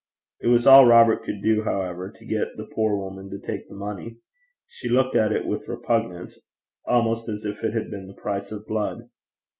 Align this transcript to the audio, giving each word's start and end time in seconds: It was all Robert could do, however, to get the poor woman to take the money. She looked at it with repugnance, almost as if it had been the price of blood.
It 0.39 0.47
was 0.47 0.65
all 0.65 0.87
Robert 0.87 1.23
could 1.25 1.43
do, 1.43 1.61
however, 1.61 2.09
to 2.11 2.25
get 2.25 2.57
the 2.57 2.65
poor 2.65 2.95
woman 2.97 3.29
to 3.29 3.37
take 3.37 3.69
the 3.69 3.75
money. 3.75 4.17
She 4.65 4.89
looked 4.89 5.15
at 5.15 5.31
it 5.31 5.45
with 5.45 5.67
repugnance, 5.67 6.39
almost 6.87 7.29
as 7.29 7.45
if 7.45 7.63
it 7.63 7.75
had 7.75 7.91
been 7.91 8.07
the 8.07 8.15
price 8.19 8.51
of 8.51 8.65
blood. 8.65 9.09